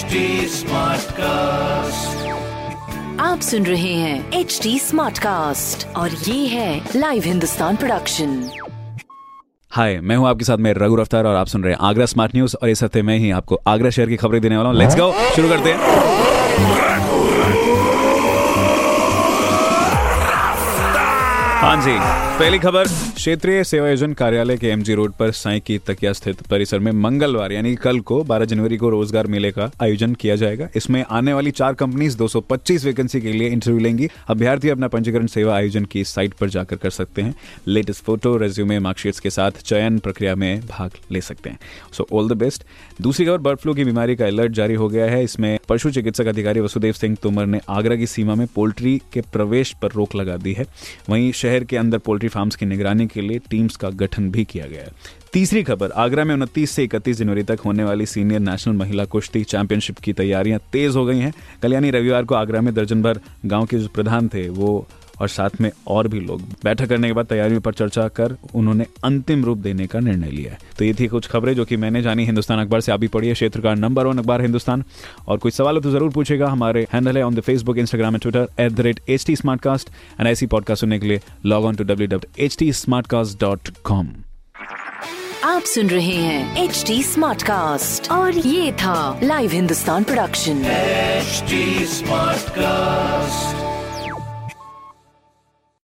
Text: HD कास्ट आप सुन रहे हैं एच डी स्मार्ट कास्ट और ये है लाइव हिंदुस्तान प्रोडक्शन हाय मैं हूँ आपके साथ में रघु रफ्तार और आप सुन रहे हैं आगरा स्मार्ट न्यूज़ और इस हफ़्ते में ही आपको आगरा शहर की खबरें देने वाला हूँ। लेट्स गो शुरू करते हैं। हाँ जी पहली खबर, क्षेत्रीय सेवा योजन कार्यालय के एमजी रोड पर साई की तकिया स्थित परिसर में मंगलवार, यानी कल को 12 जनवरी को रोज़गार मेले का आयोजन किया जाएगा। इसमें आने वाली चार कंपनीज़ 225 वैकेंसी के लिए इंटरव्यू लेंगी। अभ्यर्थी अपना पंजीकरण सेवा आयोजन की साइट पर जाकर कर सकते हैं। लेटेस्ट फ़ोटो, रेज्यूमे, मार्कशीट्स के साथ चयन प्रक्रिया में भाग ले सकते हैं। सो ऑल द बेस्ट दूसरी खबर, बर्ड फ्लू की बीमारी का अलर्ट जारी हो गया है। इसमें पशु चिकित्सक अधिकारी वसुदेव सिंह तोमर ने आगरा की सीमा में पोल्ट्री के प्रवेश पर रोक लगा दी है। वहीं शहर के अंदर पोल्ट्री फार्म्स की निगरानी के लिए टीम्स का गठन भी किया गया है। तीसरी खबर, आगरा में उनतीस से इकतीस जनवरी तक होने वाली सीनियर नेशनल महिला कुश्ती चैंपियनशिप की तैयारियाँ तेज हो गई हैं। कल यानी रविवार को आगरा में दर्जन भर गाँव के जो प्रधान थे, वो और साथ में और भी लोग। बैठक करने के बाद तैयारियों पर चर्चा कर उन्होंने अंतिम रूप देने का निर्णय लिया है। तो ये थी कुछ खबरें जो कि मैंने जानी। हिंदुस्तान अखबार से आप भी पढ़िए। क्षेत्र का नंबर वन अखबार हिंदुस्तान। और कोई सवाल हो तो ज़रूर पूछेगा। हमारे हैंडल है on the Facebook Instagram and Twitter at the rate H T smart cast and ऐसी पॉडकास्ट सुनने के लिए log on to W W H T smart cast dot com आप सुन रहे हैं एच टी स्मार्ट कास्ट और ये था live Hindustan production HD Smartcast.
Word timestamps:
HD 0.00 0.06
कास्ट 1.12 2.28
आप 3.20 3.40
सुन 3.40 3.66
रहे 3.66 3.94
हैं 3.94 4.32
एच 4.32 4.60
डी 4.62 4.78
स्मार्ट 4.78 5.18
कास्ट 5.18 5.96
और 5.96 6.10
ये 6.10 6.46
है 6.46 6.88
लाइव 6.96 7.22
हिंदुस्तान 7.26 7.76
प्रोडक्शन 7.76 8.50
हाय 9.70 10.00
मैं 10.00 10.16
हूँ 10.16 10.28
आपके 10.28 10.44
साथ 10.44 10.56
में 10.56 10.72
रघु 10.72 10.96
रफ्तार 10.96 11.24
और 11.24 11.34
आप 11.34 11.46
सुन 11.46 11.64
रहे 11.64 11.72
हैं 11.72 11.80
आगरा 11.80 12.06
स्मार्ट 12.06 12.34
न्यूज़ 12.34 12.56
और 12.62 12.68
इस 12.68 12.82
हफ़्ते 12.82 13.02
में 13.02 13.18
ही 13.18 13.30
आपको 13.30 13.60
आगरा 13.66 13.90
शहर 13.90 14.08
की 14.08 14.16
खबरें 14.16 14.40
देने 14.42 14.56
वाला 14.56 14.68
हूँ। 14.68 14.78
लेट्स 14.78 14.96
गो 14.96 15.12
शुरू 15.36 15.48
करते 15.48 15.72
हैं। 15.72 16.89
हाँ 21.70 21.82
जी 21.82 21.92
पहली 22.38 22.58
खबर, 22.58 22.84
क्षेत्रीय 23.14 23.62
सेवा 23.64 23.88
योजन 23.88 24.12
कार्यालय 24.12 24.56
के 24.56 24.66
एमजी 24.66 24.94
रोड 24.94 25.12
पर 25.12 25.30
साई 25.30 25.60
की 25.60 25.78
तकिया 25.78 26.12
स्थित 26.12 26.40
परिसर 26.42 26.78
में 26.78 26.90
मंगलवार, 26.92 27.52
यानी 27.52 27.74
कल 27.74 28.00
को 28.00 28.22
12 28.24 28.44
जनवरी 28.44 28.76
को 28.76 28.88
रोज़गार 28.88 29.26
मेले 29.26 29.50
का 29.50 29.70
आयोजन 29.82 30.14
किया 30.14 30.36
जाएगा। 30.36 30.68
इसमें 30.76 31.04
आने 31.10 31.32
वाली 31.32 31.50
चार 31.50 31.74
कंपनीज़ 31.74 32.16
225 32.16 32.84
वैकेंसी 32.84 33.20
के 33.20 33.32
लिए 33.32 33.48
इंटरव्यू 33.48 33.80
लेंगी। 33.80 34.08
अभ्यर्थी 34.28 34.68
अपना 34.68 34.88
पंजीकरण 34.88 35.26
सेवा 35.26 35.54
आयोजन 35.56 35.84
की 35.84 36.04
साइट 36.04 36.34
पर 36.34 36.48
जाकर 36.48 36.76
कर 36.76 36.90
सकते 36.90 37.22
हैं। 37.22 37.34
लेटेस्ट 37.66 38.04
फ़ोटो, 38.04 38.36
रेज्यूमे, 38.36 38.78
मार्कशीट्स 38.78 39.20
के 39.20 39.30
साथ 39.30 39.62
चयन 39.64 39.98
प्रक्रिया 39.98 40.34
में 40.34 40.60
भाग 40.60 40.90
ले 41.12 41.20
सकते 41.20 41.50
हैं। 41.50 41.58
सो 41.92 42.06
ऑल 42.12 42.28
द 42.28 42.32
बेस्ट 42.32 42.64
दूसरी 43.00 43.26
खबर, 43.26 43.38
बर्ड 43.38 43.58
फ्लू 43.58 43.74
की 43.74 43.84
बीमारी 43.84 44.16
का 44.16 44.26
अलर्ट 44.26 44.52
जारी 44.52 44.74
हो 44.74 44.88
गया 44.88 45.06
है। 45.06 45.22
इसमें 45.24 45.58
पशु 45.68 45.90
चिकित्सक 45.90 46.26
अधिकारी 46.26 46.60
वसुदेव 46.60 46.92
सिंह 46.92 47.16
तोमर 47.22 47.46
ने 47.46 47.60
आगरा 47.68 47.96
की 47.96 48.06
सीमा 48.06 48.34
में 48.34 48.46
पोल्ट्री 48.54 49.00
के 49.12 49.20
प्रवेश 49.20 49.74
पर 49.82 49.92
रोक 49.92 50.14
लगा 50.14 50.36
दी 50.36 50.52
है। 50.52 50.66
वहीं 51.08 51.32
शहर 51.32 51.59
के 51.64 51.76
अंदर 51.76 51.98
पोल्ट्री 51.98 52.28
फार्म्स 52.28 52.56
की 52.56 52.66
निगरानी 52.66 53.06
के 53.06 53.20
लिए 53.20 53.38
टीम्स 53.50 53.76
का 53.76 53.90
गठन 53.90 54.30
भी 54.30 54.44
किया 54.44 54.66
गया 54.66 54.82
है। 54.82 54.92
तीसरी 55.32 55.62
खबर, 55.62 55.90
आगरा 55.90 56.24
में 56.24 56.34
उनतीस 56.34 56.70
से 56.70 56.84
इकतीस 56.84 57.16
जनवरी 57.16 57.42
तक 57.42 57.60
होने 57.64 57.84
वाली 57.84 58.06
सीनियर 58.06 58.40
नेशनल 58.40 58.74
महिला 58.74 59.04
कुश्ती 59.04 59.44
चैंपियनशिप 59.44 59.98
की 59.98 60.12
तैयारियाँ 60.12 60.60
तेज 60.72 60.96
हो 60.96 61.04
गई 61.06 61.18
हैं। 61.18 61.32
कल 61.62 61.72
यानी 61.72 61.90
रविवार 61.90 62.24
को 62.24 62.34
आगरा 62.34 62.60
में 62.60 62.74
दर्जन 62.74 63.02
भर 63.02 63.20
गाँव 63.46 63.66
के 63.66 63.78
जो 63.78 63.88
प्रधान 63.88 64.28
थे, 64.28 64.48
वो 64.48 64.86
और 65.20 65.28
साथ 65.28 65.60
में 65.60 65.70
और 65.86 66.08
भी 66.08 66.20
लोग। 66.20 66.42
बैठक 66.64 66.88
करने 66.88 67.08
के 67.08 67.12
बाद 67.12 67.26
तैयारियों 67.26 67.60
पर 67.60 67.72
चर्चा 67.74 68.06
कर 68.16 68.36
उन्होंने 68.54 68.86
अंतिम 69.04 69.44
रूप 69.44 69.58
देने 69.58 69.86
का 69.86 70.00
निर्णय 70.00 70.30
लिया 70.30 70.52
है। 70.52 70.58
तो 70.78 70.84
ये 70.84 70.94
थी 71.00 71.06
कुछ 71.06 71.26
खबरें 71.26 71.54
जो 71.54 71.64
कि 71.64 71.76
मैंने 71.76 72.02
जानी। 72.02 72.24
हिंदुस्तान 72.24 72.60
अखबार 72.60 72.80
से 72.80 72.92
आप 72.92 73.00
भी 73.00 73.08
पढ़िए। 73.08 73.34
क्षेत्र 73.34 73.60
का 73.60 73.74
नंबर 73.74 74.06
वन 74.06 74.18
अखबार 74.18 74.40
हिंदुस्तान। 74.42 74.84
और 75.28 75.38
कोई 75.38 75.50
सवाल 75.50 75.74
हो 75.74 75.80
तो 75.80 75.90
ज़रूर 75.90 76.10
पूछेगा। 76.12 76.48
हमारे 76.48 76.86
हैंडल 76.92 77.16
है 77.16 77.22
on 77.22 77.34
the 77.34 77.40
Facebook 77.40 77.78
Instagram 77.78 78.14
and 78.14 78.22
Twitter 78.22 78.48
at 78.60 78.72
the 78.72 78.80
rate 78.80 79.00
H 79.08 79.26
T 79.26 79.36
smart 79.36 79.60
cast 79.60 79.88
and 80.20 80.28
ऐसी 80.28 80.46
पॉडकास्ट 80.46 80.80
सुनने 80.80 80.98
के 80.98 81.06
लिए 81.06 81.20
log 81.46 81.64
on 81.64 81.76
to 81.76 81.84
W 81.84 82.08
W 82.08 82.44
H 82.44 82.56
T 82.58 82.72
smart 82.72 83.06
cast 83.06 83.40
dot 83.40 83.68
com 83.84 84.08
आप 85.44 85.62
सुन 85.62 85.86
रहे 85.88 86.14
हैं 86.14 86.64
एच 86.64 86.84
टी 86.86 87.02
स्मार्ट 87.02 87.42
कास्ट 87.42 88.10
और 88.12 88.38
ये 88.38 88.72
था 88.82 89.20
live 89.22 89.50
Hindustan 89.50 90.04
production 90.04 90.62
HD 91.20 91.52
Smartcast. 91.92 93.29